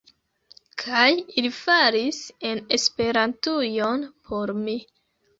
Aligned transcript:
Kaj 0.83 1.01
ili 1.41 1.51
falis 1.57 2.21
en 2.51 2.61
Esperantujon 2.77 4.07
por 4.31 4.53
mi. 4.63 4.75